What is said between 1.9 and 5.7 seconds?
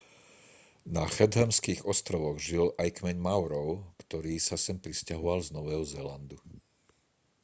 ostrovoch žil aj kmeň maorov ktorí sa sem prisťahovali z